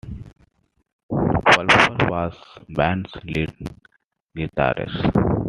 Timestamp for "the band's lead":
2.67-3.53